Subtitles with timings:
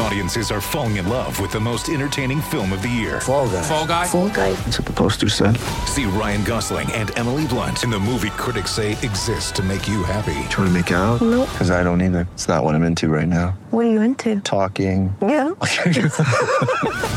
[0.00, 3.20] Audiences are falling in love with the most entertaining film of the year.
[3.20, 3.62] Fall guy.
[3.62, 4.06] Fall guy.
[4.06, 4.52] Fall guy.
[4.52, 5.56] That's what the poster said.
[5.86, 10.04] See Ryan Gosling and Emily Blunt in the movie critics say exists to make you
[10.04, 10.34] happy.
[10.50, 11.20] Trying to make it out?
[11.20, 11.48] Nope.
[11.50, 12.28] Because I don't either.
[12.34, 13.58] It's not what I'm into right now.
[13.70, 14.40] What are you into?
[14.40, 15.14] Talking.
[15.20, 15.50] Yeah.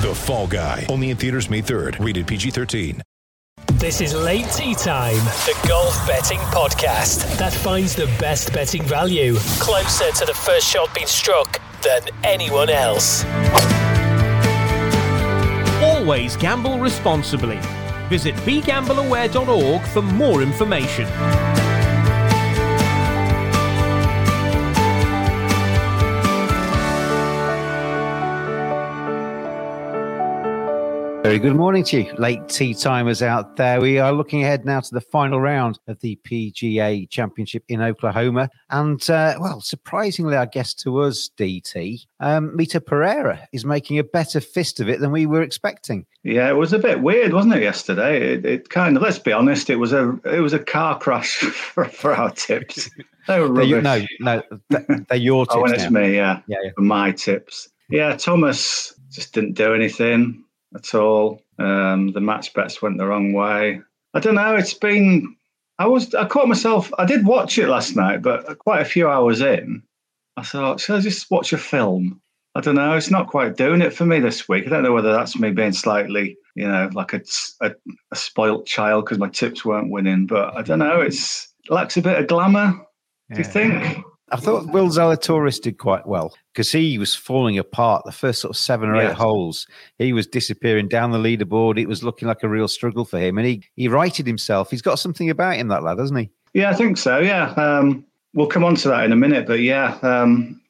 [0.02, 0.88] The Fall Guy.
[0.90, 2.04] Only in theaters May 3rd.
[2.04, 3.02] Rated PG-13.
[3.74, 9.36] This is Late Tea Time, the golf betting podcast that finds the best betting value
[9.60, 13.26] closer to the first shot being struck than anyone else.
[15.84, 17.60] Always gamble responsibly.
[18.10, 21.08] Visit begambleaware.org for more information.
[31.32, 33.80] Very good morning to you, late tea timers out there.
[33.80, 38.50] We are looking ahead now to the final round of the PGA Championship in Oklahoma.
[38.70, 44.04] And, uh, well, surprisingly, I guess to us, DT, um, Mito Pereira is making a
[44.04, 46.06] better fist of it than we were expecting.
[46.24, 47.64] Yeah, it was a bit weird, wasn't it?
[47.64, 49.02] Yesterday, it, it kind of.
[49.02, 52.90] Let's be honest, it was a it was a car crash for, for our tips.
[53.30, 53.70] They were rubbish.
[53.70, 54.42] you- no, no,
[55.08, 56.02] they're your tips oh, when it's now.
[56.02, 56.72] me, yeah, Yeah, yeah.
[56.76, 57.70] my tips.
[57.90, 60.44] Yeah, Thomas just didn't do anything
[60.76, 61.42] at all.
[61.60, 63.82] Um, the match bets went the wrong way.
[64.14, 64.56] I don't know.
[64.56, 65.36] It's been.
[65.80, 66.14] I was.
[66.16, 66.92] I caught myself.
[66.98, 69.84] I did watch it last night, but quite a few hours in,
[70.38, 72.22] I thought, should I just watch a film?
[72.54, 72.94] I don't know.
[72.94, 74.66] It's not quite doing it for me this week.
[74.66, 77.22] I don't know whether that's me being slightly, you know, like a,
[77.62, 77.72] a,
[78.12, 80.26] a spoilt child because my tips weren't winning.
[80.28, 81.00] But I don't know.
[81.00, 82.74] It's it lacks a bit of glamour.
[83.32, 84.04] Do you think?
[84.32, 88.52] I thought Will Zalatoris did quite well because he was falling apart the first sort
[88.52, 89.68] of seven or eight holes.
[89.98, 91.80] He was disappearing down the leaderboard.
[91.80, 93.38] It was looking like a real struggle for him.
[93.38, 94.72] And he, he righted himself.
[94.72, 96.30] He's got something about him, that lad, hasn't he?
[96.54, 97.20] Yeah, I think so.
[97.20, 99.46] Yeah, um, we'll come on to that in a minute.
[99.48, 100.62] But yeah, um,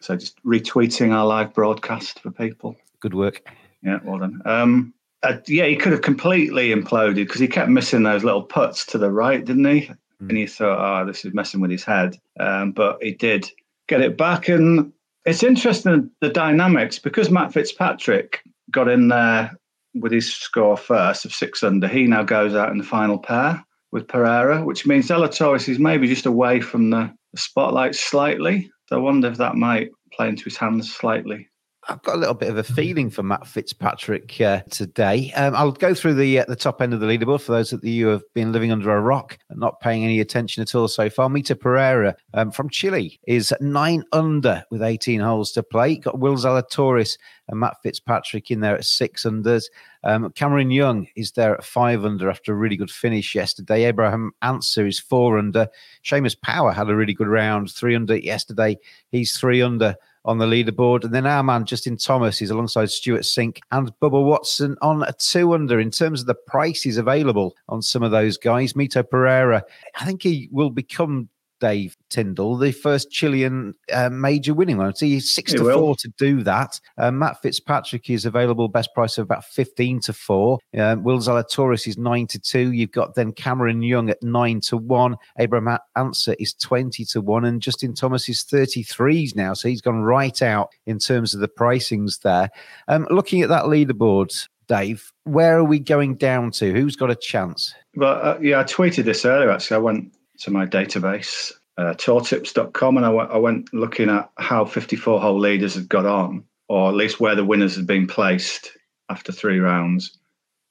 [0.00, 2.76] so just retweeting our live broadcast for people.
[3.00, 3.42] Good work.
[3.82, 4.42] Yeah, well done.
[4.44, 8.84] Um, uh, yeah, he could have completely imploded because he kept missing those little putts
[8.86, 9.90] to the right, didn't he?
[10.20, 12.18] And he thought, oh, this is messing with his head.
[12.40, 13.50] Um, but he did
[13.88, 14.48] get it back.
[14.48, 14.92] And
[15.24, 19.52] it's interesting the dynamics because Matt Fitzpatrick got in there
[19.94, 21.88] with his score first of six under.
[21.88, 26.06] He now goes out in the final pair with Pereira, which means Zalatoris is maybe
[26.06, 28.70] just away from the spotlight slightly.
[28.88, 31.48] So I wonder if that might play into his hands slightly.
[31.88, 35.32] I've got a little bit of a feeling for Matt Fitzpatrick uh, today.
[35.36, 37.84] Um, I'll go through the uh, the top end of the leaderboard for those of
[37.84, 40.88] you who have been living under a rock and not paying any attention at all
[40.88, 41.28] so far.
[41.28, 45.96] Mito Pereira um, from Chile is nine under with 18 holes to play.
[45.96, 49.66] Got Will Zalatoris and Matt Fitzpatrick in there at six unders.
[50.02, 53.84] Um, Cameron Young is there at five under after a really good finish yesterday.
[53.84, 55.68] Abraham Ancer is four under.
[56.04, 58.76] Seamus Power had a really good round, three under yesterday.
[59.10, 59.96] He's three under
[60.26, 61.04] on the leaderboard.
[61.04, 65.12] And then our man, Justin Thomas, is alongside Stewart Cink and Bubba Watson on a
[65.14, 65.80] two under.
[65.80, 69.64] In terms of the prices available on some of those guys, Mito Pereira,
[69.98, 71.28] I think he will become.
[71.60, 74.94] Dave Tyndall, the first Chilean uh, major winning one.
[74.94, 75.78] So he's six He to will.
[75.78, 76.80] four to do that.
[76.98, 80.58] Uh, Matt Fitzpatrick is available, best price of about 15 to four.
[80.76, 82.72] Uh, Will Zalatoris is nine to two.
[82.72, 85.16] You've got then Cameron Young at nine to one.
[85.38, 87.44] Abraham Ancer is 20 to one.
[87.44, 89.54] And Justin Thomas is 33s now.
[89.54, 92.50] So he's gone right out in terms of the pricings there.
[92.88, 96.72] Um, looking at that leaderboard, Dave, where are we going down to?
[96.72, 97.72] Who's got a chance?
[97.94, 99.50] But uh, yeah, I tweeted this earlier.
[99.50, 104.64] Actually, I went to my database, uh, tourtips.com, and I went, went looking at how
[104.64, 108.72] 54 hole leaders had got on, or at least where the winners had been placed
[109.10, 110.18] after three rounds.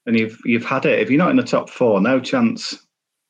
[0.06, 1.00] And you've you've had it.
[1.00, 2.76] If you're not in the top four, no chance.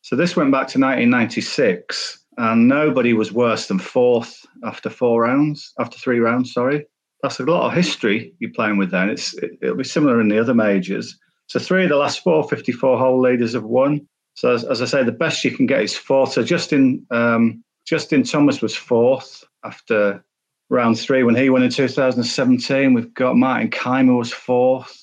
[0.03, 5.73] So this went back to 1996, and nobody was worse than fourth after four rounds,
[5.79, 6.53] after three rounds.
[6.53, 6.87] Sorry,
[7.23, 8.91] that's a lot of history you're playing with.
[8.91, 11.19] Then it's it, it'll be similar in the other majors.
[11.49, 14.07] So three of the last four 54 hole leaders have won.
[14.37, 16.33] So as, as I say, the best you can get is fourth.
[16.33, 20.23] So Justin um, Justin Thomas was fourth after
[20.69, 22.93] round three when he won in 2017.
[22.95, 25.03] We've got Martin Kaymer was fourth.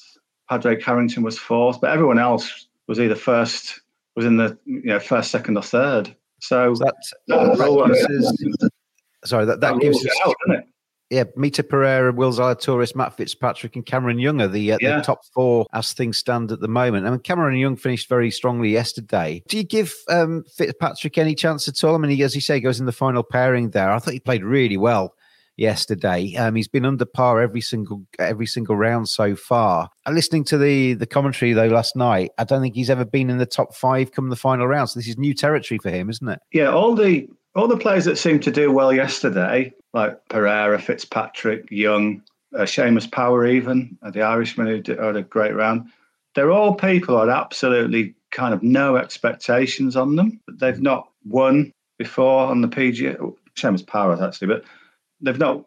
[0.50, 3.82] Padraig Harrington was fourth, but everyone else was either first,
[4.16, 6.16] was in the you know first, second, or third.
[6.42, 6.94] So, that,
[7.28, 8.70] that that gives us-
[9.26, 10.68] sorry, that, that gives us out, doesn't it?
[11.14, 14.98] Yeah, Mito Pereira, Will Zalatoris, Matt Fitzpatrick, and Cameron Young are the, uh, Yeah.
[14.98, 17.06] the top four as things stand at the moment.
[17.06, 19.44] I mean, Cameron Young finished very strongly yesterday.
[19.48, 21.96] Do you give um, Fitzpatrick any chance at all?
[21.96, 23.92] I mean, he, as you say, goes in the final pairing there.
[23.92, 25.14] I thought he played really well
[25.56, 26.36] yesterday.
[26.36, 29.90] Um, he's been under par every single every single round so far.
[30.06, 33.30] Uh, listening to the the commentary though last night, I don't think he's ever been
[33.30, 34.90] in the top five come the final round.
[34.90, 36.40] So this is new territory for him, isn't it?
[36.52, 41.70] Yeah, all the all the players that seemed to do well yesterday, like Pereira, Fitzpatrick,
[41.70, 42.24] Young,
[42.56, 45.90] uh, Seamus Power, even uh, the Irishman who did, had a great round.
[46.36, 50.40] They're all people who had absolutely kind of no expectations on them.
[50.52, 53.36] They've not won before on the PGA.
[53.56, 54.64] Seamus Power actually, but
[55.22, 55.64] they've not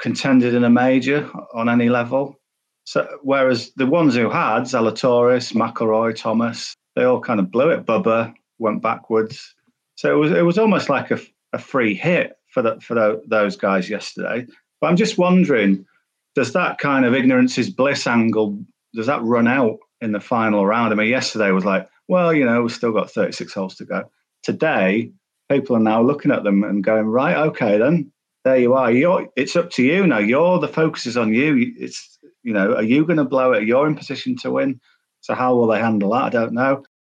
[0.00, 2.36] contended in a major on any level.
[2.84, 7.86] So whereas the ones who had Zalatoris, McIlroy, Thomas, they all kind of blew it.
[7.86, 9.54] Bubba went backwards.
[10.02, 11.20] So it was it was almost like a,
[11.52, 14.44] a free hit for the, for the, those guys yesterday.
[14.80, 15.86] But I'm just wondering,
[16.34, 18.58] does that kind of ignorance is bliss angle
[18.96, 20.92] does that run out in the final round?
[20.92, 24.10] I mean, yesterday was like, well, you know, we've still got 36 holes to go.
[24.42, 25.12] Today,
[25.48, 28.10] people are now looking at them and going, right, okay, then
[28.42, 28.90] there you are.
[28.90, 30.18] You're, it's up to you now.
[30.18, 31.72] You're the focus is on you.
[31.78, 33.68] It's you know, are you going to blow it?
[33.68, 34.80] You're in position to win.
[35.20, 36.24] So how will they handle that?
[36.24, 36.82] I don't know.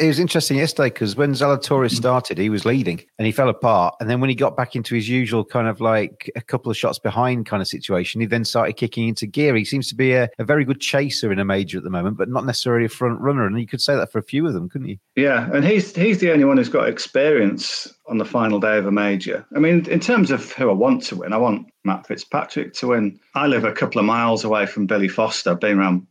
[0.00, 1.96] It was interesting yesterday because when Zalatoris mm.
[1.96, 3.94] started, he was leading and he fell apart.
[4.00, 6.76] And then when he got back into his usual kind of like a couple of
[6.76, 9.54] shots behind kind of situation, he then started kicking into gear.
[9.54, 12.16] He seems to be a, a very good chaser in a major at the moment,
[12.16, 13.46] but not necessarily a front runner.
[13.46, 14.98] And you could say that for a few of them, couldn't you?
[15.14, 18.86] Yeah, and he's he's the only one who's got experience on the final day of
[18.86, 19.46] a major.
[19.54, 22.88] I mean, in terms of who I want to win, I want Matt Fitzpatrick to
[22.88, 23.20] win.
[23.36, 25.50] I live a couple of miles away from Billy Foster.
[25.50, 26.08] I've been around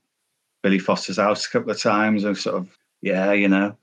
[0.63, 2.69] Billy Foster's house a couple of times and sort of
[3.06, 3.78] yeah, you know.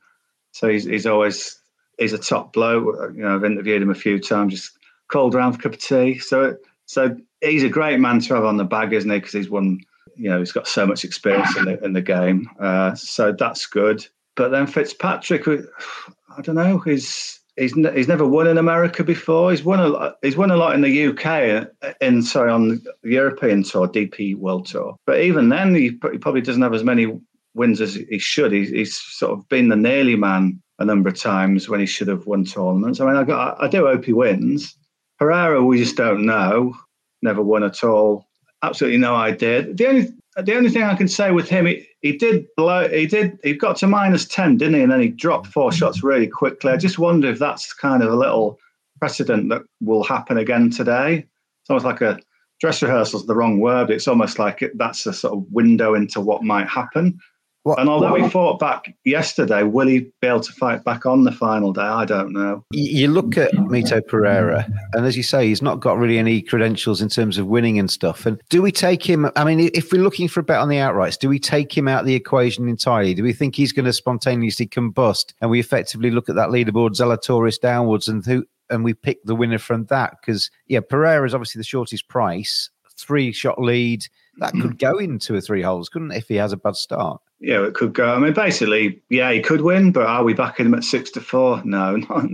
[0.50, 1.58] So he's he's always
[1.98, 3.12] he's a top bloke.
[3.14, 4.54] You know, I've interviewed him a few times.
[4.54, 4.78] Just
[5.10, 6.18] called around for a cup of tea.
[6.18, 9.18] So so he's a great man to have on the bag, isn't he?
[9.18, 9.80] Because he's won.
[10.16, 12.50] You know, he's got so much experience in the in the game.
[12.60, 14.06] Uh, so that's good.
[14.34, 16.78] But then Fitzpatrick, I don't know.
[16.78, 19.50] He's he's he's never won in America before.
[19.50, 20.16] He's won a lot.
[20.20, 21.68] He's won a lot in the UK,
[22.00, 24.96] in sorry on the European tour, DP World Tour.
[25.06, 27.06] But even then, he, he probably doesn't have as many
[27.54, 28.52] wins as he should.
[28.52, 32.08] He's, he's sort of been the nearly man a number of times when he should
[32.08, 33.00] have won tournaments.
[33.00, 34.76] I mean, I, got, I do hope he wins.
[35.18, 36.74] Herrera, we just don't know.
[37.22, 38.26] Never won at all.
[38.62, 39.72] Absolutely no idea.
[39.72, 42.88] The only the only thing I can say with him, he, he did blow.
[42.88, 43.38] He did.
[43.44, 44.82] He got to minus ten, didn't he?
[44.82, 46.72] And then he dropped four shots really quickly.
[46.72, 48.58] I just wonder if that's kind of a little
[48.98, 51.18] precedent that will happen again today.
[51.18, 52.18] It's almost like a
[52.60, 53.90] dress rehearsal is the wrong word.
[53.90, 57.18] It's almost like it, that's a sort of window into what might happen.
[57.64, 61.06] What, and although what- he fought back yesterday, will he be able to fight back
[61.06, 61.82] on the final day?
[61.82, 62.64] I don't know.
[62.72, 67.00] you look at Mito Pereira, and as you say, he's not got really any credentials
[67.00, 68.26] in terms of winning and stuff.
[68.26, 69.30] And do we take him?
[69.36, 71.86] I mean, if we're looking for a bet on the outrights, do we take him
[71.86, 73.14] out of the equation entirely?
[73.14, 76.96] Do we think he's going to spontaneously combust, and we effectively look at that leaderboard
[76.96, 80.16] Zalatoris downwards, and who and we pick the winner from that?
[80.20, 84.04] Because yeah, Pereira is obviously the shortest price, three shot lead.
[84.38, 84.62] That hmm.
[84.62, 87.20] could go in two or three holes, couldn't it, if he has a bad start?
[87.42, 88.14] Yeah, it could go.
[88.14, 91.20] I mean, basically, yeah, he could win, but are we backing him at six to
[91.20, 91.60] four?
[91.64, 92.24] No, not,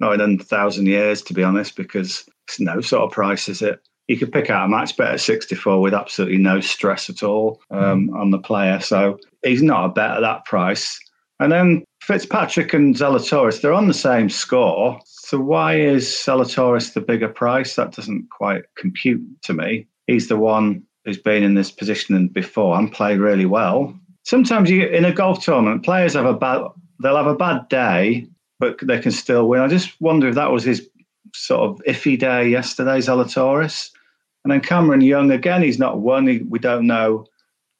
[0.00, 3.62] not in a thousand years, to be honest, because it's no sort of price, is
[3.62, 3.80] it?
[4.08, 7.60] You could pick out a match bet at 64 with absolutely no stress at all
[7.70, 8.78] um, on the player.
[8.78, 11.00] So he's not a bet at that price.
[11.40, 15.00] And then Fitzpatrick and Zalatoris, they're on the same score.
[15.04, 17.74] So why is Zalatoris the bigger price?
[17.74, 19.88] That doesn't quite compute to me.
[20.06, 23.98] He's the one who's been in this position before and played really well.
[24.26, 26.62] Sometimes you in a golf tournament, players have a bad
[27.00, 28.26] they'll have a bad day,
[28.58, 29.60] but they can still win.
[29.60, 30.88] I just wonder if that was his
[31.32, 33.90] sort of iffy day yesterday, Zalatoris.
[34.42, 36.26] And then Cameron Young, again, he's not won.
[36.26, 37.24] He, we don't know.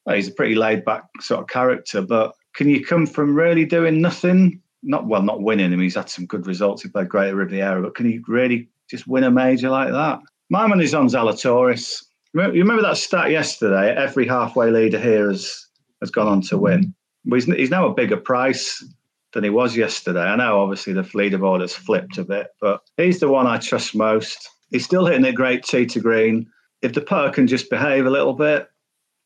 [0.05, 3.65] Well, he's a pretty laid back sort of character, but can you come from really
[3.65, 4.63] doing nothing?
[4.85, 5.67] Not well, not winning.
[5.67, 6.83] I mean, he's had some good results.
[6.83, 10.21] He played great at Riviera, but can he really just win a major like that?
[10.49, 12.05] My money's on Zalatoris.
[12.35, 13.97] You remember that stat yesterday?
[13.97, 15.67] Every halfway leader here has
[16.07, 16.95] has gone on to win.
[17.29, 18.85] He's, now a bigger price
[19.33, 20.23] than he was yesterday.
[20.23, 23.95] I know, obviously, the leaderboard has flipped a bit, but he's the one I trust
[23.95, 24.49] most.
[24.71, 26.47] He's still hitting it great tee to green.
[26.83, 28.69] If the putter can just behave a little bit,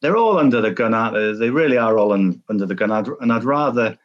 [0.00, 1.32] they're all under the gun, aren't they?
[1.32, 2.90] They really are all un, under the gun.
[2.90, 3.98] I'd, and I'd rather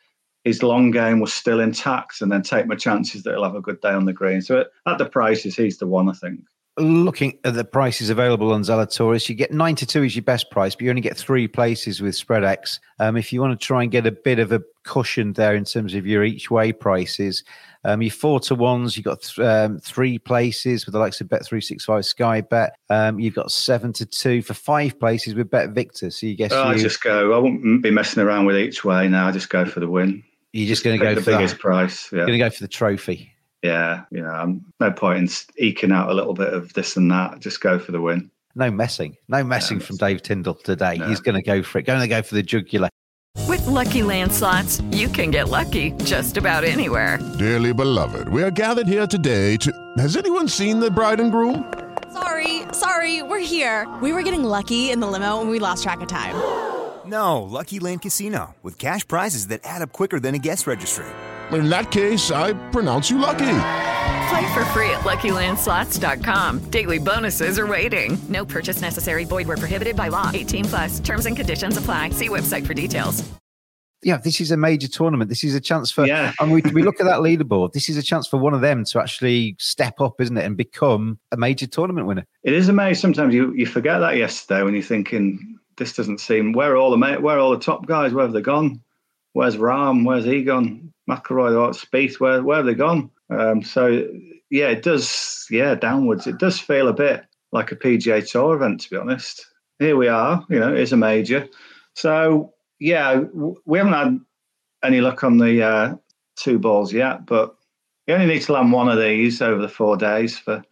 [0.44, 3.62] his long game was still intact and then take my chances that he'll have a
[3.62, 4.41] good day on the green.
[4.41, 6.41] So at the prices, he's the one, I think.
[6.77, 10.82] Looking at the prices available on Zalatoris, you get 92 is your best price, but
[10.84, 12.79] you only get three places with Spreadex.
[13.00, 15.63] Um, if you want to try and get a bit of a cushion there in
[15.63, 17.46] terms of your each way prices,
[17.86, 21.27] um, your four to ones, you've got th- um, three places with the likes of
[21.27, 22.75] Bet365 Sky Bet.
[22.89, 26.12] Um, you've got seven to two for five places with Bet Victor.
[26.12, 27.32] So you guess Oh, I just go.
[27.34, 29.27] I won't be messing around with each way now.
[29.27, 30.24] I just go for the win.
[30.51, 32.12] you're just going to go for the, biggest price.
[32.12, 32.25] Yeah.
[32.25, 33.32] going to go for the trophy.
[33.65, 37.10] Yeah, you know, I'm no point in eking out a little bit of this and
[37.10, 37.39] that.
[37.39, 38.29] Just go for the win.
[38.53, 39.17] No messing.
[39.27, 40.98] No messing from Dave Tyndall today.
[41.00, 41.07] No.
[41.07, 41.88] He's going to go for it.
[41.88, 42.89] Going to go for the jugular.
[43.48, 47.17] With Lucky Land slots, you can get lucky just about anywhere.
[47.39, 49.74] Dearly beloved, we are gathered here today to.
[49.98, 51.74] Has anyone seen the bride and groom?
[52.13, 53.91] Sorry, sorry, we're here.
[54.00, 56.36] We were getting lucky in the limo and we lost track of time.
[57.05, 61.05] No, Lucky Land Casino, with cash prizes that add up quicker than a guest registry.
[61.52, 63.58] In that case, I pronounce you lucky.
[64.30, 66.60] Play for free at LuckyLandSlots.com.
[66.72, 68.18] Daily bonuses are waiting.
[68.30, 69.24] No purchase necessary.
[69.25, 70.32] Void where prohibited by law.
[70.34, 71.00] 18 plus.
[71.00, 72.10] Terms and conditions apply.
[72.10, 73.24] See website for details.
[74.02, 75.30] Yeah, this is a major tournament.
[75.30, 76.32] This is a chance for, Yeah.
[76.40, 77.72] and we, we look at that leaderboard.
[77.74, 80.56] This is a chance for one of them to actually step up, isn't it, and
[80.56, 82.24] become a major tournament winner.
[82.44, 83.02] It is amazing.
[83.02, 86.52] Sometimes you, you forget that yesterday when you're thinking this doesn't seem.
[86.54, 88.14] Where are all the where are all the top guys?
[88.14, 88.82] Where have they gone?
[89.34, 90.06] Where's Rahm?
[90.06, 90.94] Where's he gone?
[91.09, 92.19] McIlroy, what Spieth?
[92.19, 93.09] Where where have they gone?
[93.29, 94.07] Um, so
[94.50, 95.47] yeah, it does.
[95.50, 96.27] Yeah, downwards.
[96.27, 99.45] It does feel a bit like a PGA Tour event, to be honest.
[99.79, 100.45] Here we are.
[100.50, 101.47] You know, it is a major.
[101.95, 103.21] So yeah,
[103.65, 104.19] we haven't had
[104.83, 105.95] any luck on the uh,
[106.35, 107.55] two balls yet, but
[108.07, 110.63] you only need to land one of these over the four days for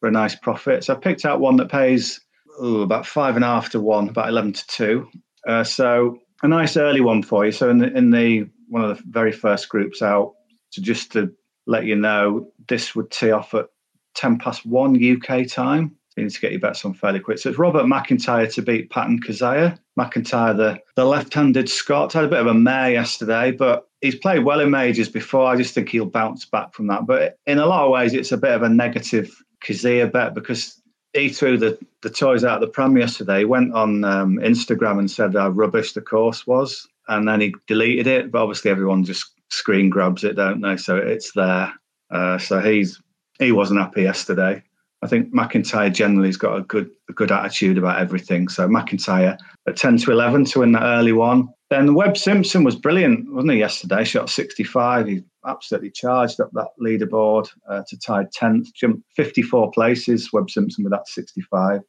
[0.00, 0.84] for a nice profit.
[0.84, 2.20] So I picked out one that pays
[2.62, 5.08] ooh, about five and a half to one, about eleven to two.
[5.46, 7.52] Uh, so a nice early one for you.
[7.52, 10.34] So in the in the one of the very first groups out,
[10.72, 11.32] to just to
[11.66, 13.66] let you know, this would tee off at
[14.14, 15.96] ten past one UK time.
[16.16, 17.38] You need to get your bets on fairly quick.
[17.38, 19.78] So it's Robert McIntyre to beat Patton Kizzire.
[19.98, 24.44] McIntyre, the, the left-handed Scot, had a bit of a mare yesterday, but he's played
[24.44, 25.46] well in majors before.
[25.46, 27.06] I just think he'll bounce back from that.
[27.06, 29.30] But in a lot of ways, it's a bit of a negative
[29.64, 30.80] Kizzire bet because
[31.12, 33.40] he threw the, the toys out of the pram yesterday.
[33.40, 37.54] He went on um, Instagram and said how rubbish the course was, and then he
[37.66, 38.32] deleted it.
[38.32, 40.76] But obviously, everyone just screen grabs it, don't they?
[40.76, 41.72] So it's there.
[42.10, 43.00] Uh, so he's
[43.38, 44.62] he wasn't happy yesterday.
[45.02, 48.48] I think McIntyre generally has got a good a good attitude about everything.
[48.48, 51.48] So McIntyre at ten to eleven to win that early one.
[51.70, 53.58] Then Webb Simpson was brilliant, wasn't he?
[53.58, 55.06] Yesterday, shot sixty five.
[55.06, 60.32] He absolutely charged up that leaderboard uh, to tie tenth, jumped fifty four places.
[60.32, 61.80] Webb Simpson with that sixty five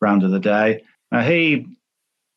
[0.00, 0.82] round of the day.
[1.10, 1.66] Now he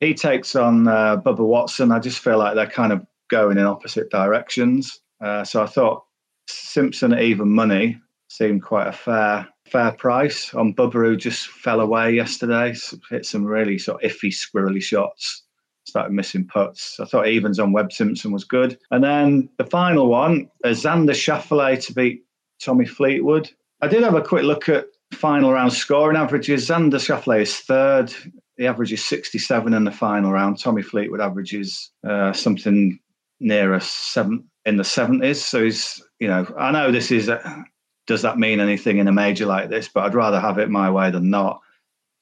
[0.01, 1.91] he takes on uh, Bubba Watson.
[1.91, 5.00] I just feel like they're kind of going in opposite directions.
[5.24, 6.03] Uh, so I thought
[6.48, 11.79] Simpson at even money seemed quite a fair fair price on Bubba, who just fell
[11.79, 12.75] away yesterday.
[13.10, 15.43] Hit some really sort of iffy, squirrely shots.
[15.86, 17.00] Started missing putts.
[17.00, 18.77] I thought evens on Webb Simpson was good.
[18.91, 22.24] And then the final one, uh, Xander Schauffele to beat
[22.62, 23.50] Tommy Fleetwood.
[23.81, 26.67] I did have a quick look at final round scoring averages.
[26.67, 28.13] Xander Schauffele is third.
[28.58, 30.60] The average is 67 in the final round.
[30.60, 33.00] Tommy Fleetwood averages uh, something
[33.39, 35.38] near a seven in the 70s.
[35.38, 37.65] So he's, you know, I know this is, a,
[38.08, 39.88] does that mean anything in a major like this?
[39.88, 41.62] But I'd rather have it my way than not.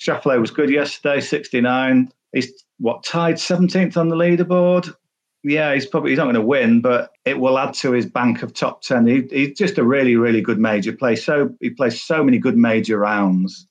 [0.02, 2.12] Schauffele was good yesterday, 69.
[2.32, 4.94] He's what tied 17th on the leaderboard.
[5.44, 8.44] Yeah, he's probably he's not going to win, but it will add to his bank
[8.44, 9.08] of top 10.
[9.08, 11.16] He, he's just a really, really good major play.
[11.16, 13.68] So he plays so many good major rounds.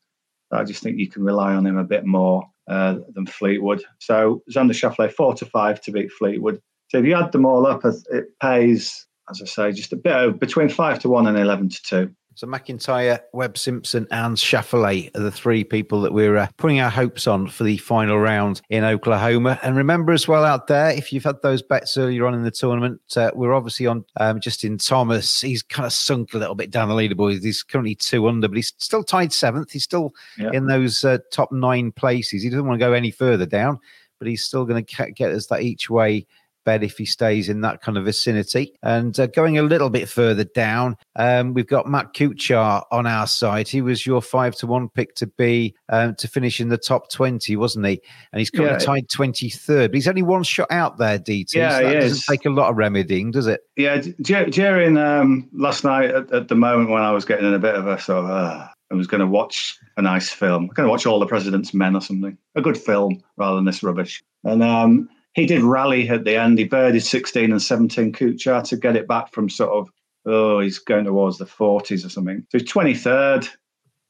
[0.51, 3.83] I just think you can rely on him a bit more uh, than Fleetwood.
[3.99, 6.61] So Xander Schauffele, four to five to beat Fleetwood.
[6.89, 10.15] So if you add them all up, it pays, as I say, just a bit
[10.15, 12.15] of, between five to one and 11 to two.
[12.39, 16.89] So McIntyre, Webb Simpson, and Schauffele are the three people that we're uh, putting our
[16.89, 19.59] hopes on for the final round in Oklahoma.
[19.65, 22.53] And remember as well out there, if you've had those bets earlier on in the
[22.53, 25.41] tournament, uh, we're obviously on um, Justin Thomas.
[25.41, 27.43] He's kind of sunk a little bit down the leaderboard.
[27.43, 29.73] He's currently two under, but he's still tied seventh.
[29.73, 30.51] He's still Yeah.
[30.53, 32.45] in those uh, top nine places.
[32.45, 33.81] He doesn't want to go any further down,
[34.21, 36.25] but he's still going to get us that each way
[36.69, 38.75] bet if he stays in that kind of vicinity.
[38.83, 43.27] And uh, going a little bit further down, um, we've got Matt Kuchar on our
[43.27, 43.67] side.
[43.69, 47.11] He was your five to one pick to be um, to finish in the top
[47.11, 48.03] twenty, wasn't he?
[48.33, 48.85] And he's currently Yeah.
[48.85, 49.93] tied twenty third.
[49.93, 51.55] But he's only one shot out there, DT.
[51.55, 52.27] Yeah, so that doesn't is.
[52.27, 53.61] take a lot of remedying, does it?
[53.77, 57.59] Yeah, during um, last night at, at the moment when I was getting in a
[57.59, 60.65] bit of a sort of, uh, I was going to watch a nice film.
[60.65, 63.65] I'm going to watch All the President's Men or something, a good film rather than
[63.65, 64.23] this rubbish.
[64.45, 66.59] And um, he did rally at the end.
[66.59, 69.89] He birdied 16 and 17 Kuchar to get it back from sort of,
[70.27, 72.45] oh, he's going towards the 40s or something.
[72.51, 73.49] So he's 23rd.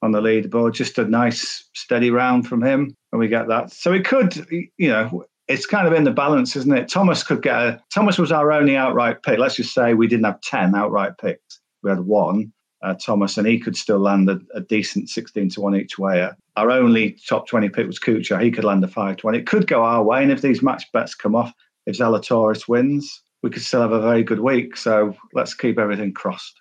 [0.03, 0.75] on the leaderboard.
[0.75, 3.73] Just a nice, steady round from him, and we get that.
[3.73, 6.89] So it could, you know, it's kind of in the balance, isn't it?
[6.89, 7.83] Thomas could get a.
[7.93, 9.39] Thomas was our only outright pick.
[9.39, 11.61] Let's just say we didn't have ten outright picks.
[11.83, 15.61] We had one, uh, Thomas, and he could still land a, a, decent sixteen to
[15.61, 16.29] one each way.
[16.57, 18.43] Our only top twenty pick was Kuchar.
[18.43, 19.35] He could land a five to one.
[19.35, 21.53] It could go our way, and if these match bets come off,
[21.87, 24.77] if Zalatoris wins, we could still have a very good week.
[24.77, 26.61] So let's keep everything crossed.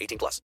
[0.01, 0.41] 18 plus.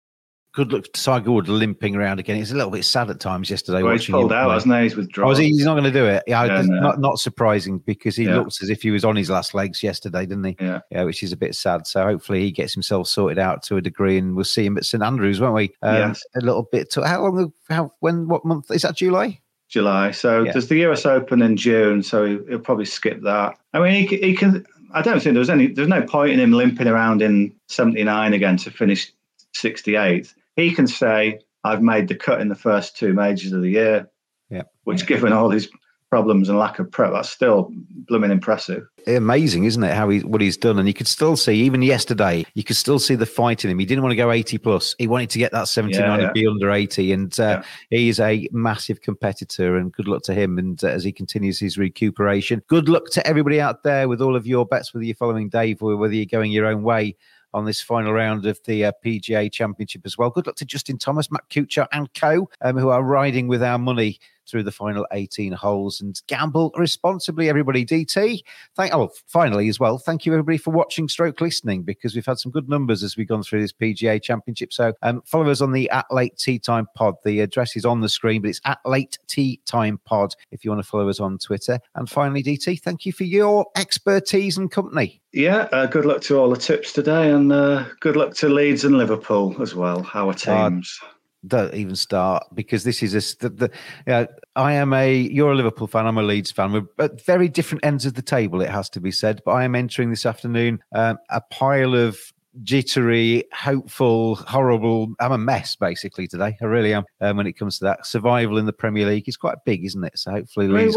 [0.53, 2.37] Good luck to Tiger Wood limping around again.
[2.39, 3.85] It's a little bit sad at times yesterday.
[3.85, 4.83] Well, he's pulled out, hasn't he?
[4.83, 5.31] He's withdrawn.
[5.31, 6.25] Oh, he, he's not going to do it.
[6.27, 6.81] Yeah, Yeah, no.
[6.81, 8.39] not not surprising because he Yeah.
[8.39, 10.57] looks as if he was on his last legs yesterday, didn't he?
[10.59, 10.81] Yeah.
[10.91, 11.87] yeah, which is a bit sad.
[11.87, 14.85] So hopefully he gets himself sorted out to a degree, and we'll see him at
[14.85, 15.71] St Andrews, won't we?
[15.83, 16.25] Um, Yes.
[16.35, 16.91] A little bit.
[16.93, 17.53] To, how long?
[17.69, 18.27] How when?
[18.27, 18.97] What month is that?
[18.97, 19.39] July.
[19.69, 20.11] July.
[20.11, 20.51] So Yeah.
[20.51, 23.55] there's the US Open in June, so he- he'll probably skip that.
[23.73, 24.67] I mean, he, he can.
[24.93, 25.69] I don't think there's any.
[25.69, 29.13] There's no point in him limping around in 79 again to finish
[29.55, 30.35] 68th.
[30.57, 34.09] He can say, "I've made the cut in the first two majors of the year,"
[34.51, 34.63] Yeah.
[34.85, 35.69] which, given all his
[36.11, 37.73] problems and lack of prep, that's still
[38.09, 38.83] blooming impressive.
[39.07, 39.95] Amazing, isn't it?
[39.95, 42.45] How he what he's done, and you could still see even yesterday.
[42.55, 43.79] You could still see the fight in him.
[43.79, 44.97] He didn't want to go eighty plus.
[44.99, 47.13] He wanted to get that seventy nine Yeah, and be under eighty.
[47.13, 49.77] And uh, he is a massive competitor.
[49.77, 50.59] And good luck to him.
[50.59, 54.35] And uh, as he continues his recuperation, good luck to everybody out there with all
[54.35, 54.93] of your bets.
[54.93, 57.17] Whether you're following Dave or whether you're going your own way
[57.53, 60.31] on this final round of the uh, PGA Championship as well.
[60.31, 63.79] Good luck to Justin Thomas, Matt Kuchar, and co, um, who are riding with our
[63.79, 64.19] money
[64.51, 67.85] through the final 18 holes and gamble responsibly, everybody.
[67.85, 68.41] DT,
[68.77, 69.99] thank oh, finally as well.
[69.99, 73.29] Thank you everybody for watching, stroke listening, because we've had some good numbers as we've
[73.29, 74.73] gone through this PGA Championship.
[74.73, 77.15] So um, follow us on the at late tea time pod.
[77.25, 80.71] The address is on the screen, but it's at late tea time pod if you
[80.71, 81.79] want to follow us on Twitter.
[81.95, 85.21] And finally, DT, thank you for your expertise and company.
[85.33, 88.85] Yeah, uh, good luck to all the tips today, and uh, good luck to Leeds
[88.85, 90.09] and Liverpool as well.
[90.13, 90.99] Our teams.
[91.47, 93.71] Don't even start because this is a the, the
[94.07, 94.27] yeah,
[94.57, 96.73] I am a you're a Liverpool fan I'm a Leeds fan.
[96.73, 99.65] We're at very different ends of the table it has to be said but I
[99.65, 102.19] am entering this afternoon um, a pile of
[102.65, 106.57] jittery hopeful horrible I'm a mess basically today.
[106.61, 108.07] I really am um, when it comes to that.
[108.07, 110.19] Survival in the Premier League is quite big isn't it?
[110.19, 110.97] So hopefully I mean, Leeds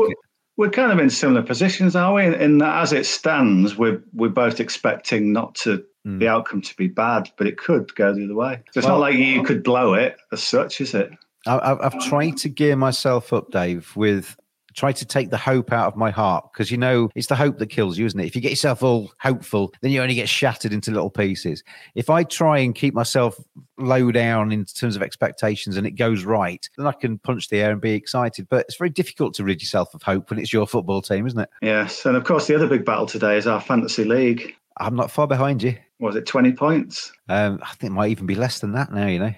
[0.57, 2.25] we're, kind of in similar positions, are we?
[2.25, 6.19] In, in that, as it stands, we're we're both expecting not to hmm.
[6.19, 8.61] the outcome to be bad, but it could go the other way.
[8.71, 11.11] So it's Well- not like you could blow it as such, is it?
[11.45, 14.37] I- I've tried to gear myself up, Dave, with
[14.73, 17.57] try to take the hope out of my heart because you know it's the hope
[17.59, 18.25] that kills you, isn't it?
[18.25, 21.63] If you get yourself all hopeful, then you only get shattered into little pieces.
[21.95, 23.39] If I try and keep myself
[23.77, 27.61] low down in terms of expectations and it goes right, then I can punch the
[27.61, 28.47] air and be excited.
[28.49, 31.39] But it's very difficult to rid yourself of hope when it's your football team, isn't
[31.39, 31.49] it?
[31.61, 34.55] Yes, and of course the other big battle today is our fantasy league.
[34.77, 35.77] I'm not far behind you.
[35.99, 39.07] Was it twenty points Um, I think it might even be less than that now.
[39.07, 39.33] You know.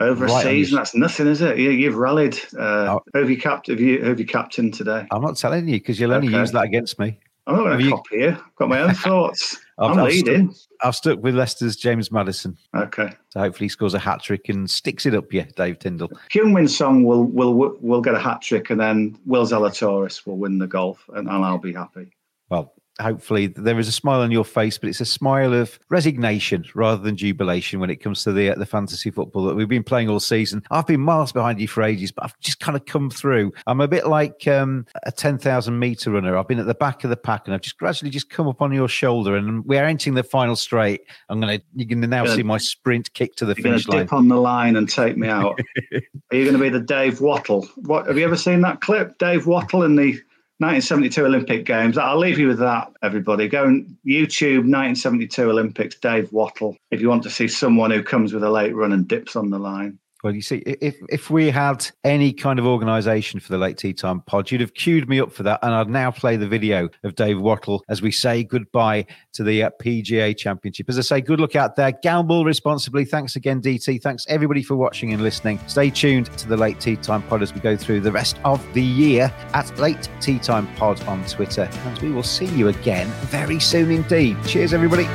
[0.00, 0.76] Over Right a season?
[0.76, 1.58] That's nothing, is it?
[1.58, 2.38] You, you've rallied.
[2.56, 3.66] Uh, who have you capped?
[3.66, 5.06] Have you have you captained today?
[5.10, 6.38] I'm not telling you because you'll only Okay.
[6.38, 7.18] use that against me.
[7.48, 8.28] I'm not going to copy you.
[8.28, 9.56] I've got my own thoughts.
[9.78, 10.52] I've, I'm I've leading.
[10.52, 12.56] Stuck, I've stuck with Leicester's James Maddison.
[12.76, 13.10] Okay.
[13.30, 16.10] So hopefully he scores a hat trick and sticks it up, yeah, Dave Tyndall.
[16.30, 20.58] Heung-min Son will will will get a hat trick, and then Will Zalatoris will win
[20.58, 22.10] the golf, and, and I'll be happy.
[22.50, 26.64] Well, hopefully there is a smile on your face, but it's a smile of resignation
[26.74, 29.84] rather than jubilation when it comes to the uh, the fantasy football that we've been
[29.84, 30.62] playing all season.
[30.70, 33.52] I've been miles behind you for ages, but I've just kind of come through.
[33.66, 36.36] I'm a bit like um, a 10,000 meter runner.
[36.36, 38.60] I've been at the back of the pack and I've just gradually just come up
[38.62, 41.02] on your shoulder and we're entering the final straight.
[41.28, 42.36] I'm going to, you can now Good.
[42.36, 43.98] see my sprint kick to the You're finish line.
[44.00, 45.58] dip on the line and take me out.
[45.92, 47.66] Are you going to be the Dave Wottle?
[47.76, 49.18] What have you ever seen that clip?
[49.18, 50.20] Dave Wottle in the
[50.60, 51.96] 1972 Olympic Games.
[51.96, 53.46] I'll leave you with that, everybody.
[53.46, 53.64] Go
[54.04, 58.50] YouTube 1972 Olympics, Dave Wottle, if you want to see someone who comes with a
[58.50, 60.00] late run and dips on the line.
[60.24, 63.92] Well, you see, if if we had any kind of organisation for the late tea
[63.92, 66.88] time pod, you'd have queued me up for that, and I'd now play the video
[67.04, 70.88] of Dave Wottle as we say goodbye to the uh, PGA Championship.
[70.88, 71.92] As I say, good luck out there.
[71.92, 73.04] Gamble responsibly.
[73.04, 74.02] Thanks again, DT.
[74.02, 75.60] Thanks everybody for watching and listening.
[75.68, 78.60] Stay tuned to the late tea time pod as we go through the rest of
[78.74, 83.06] the year at late tea time pod on Twitter, and we will see you again
[83.26, 84.36] very soon indeed.
[84.44, 85.06] Cheers, everybody.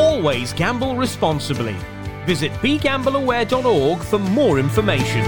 [0.00, 1.74] Always gamble responsibly.
[2.26, 5.24] Visit begambleaware.org for more information.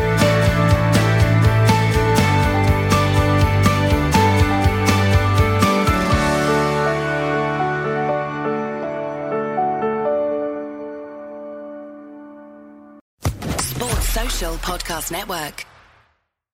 [13.61, 15.78] Sports Social Podcast Network.